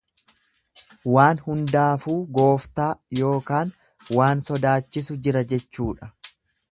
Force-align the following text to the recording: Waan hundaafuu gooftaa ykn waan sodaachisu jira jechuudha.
Waan 1.15 1.41
hundaafuu 1.49 2.15
gooftaa 2.39 2.89
ykn 3.27 3.73
waan 4.17 4.41
sodaachisu 4.49 5.19
jira 5.29 5.45
jechuudha. 5.53 6.11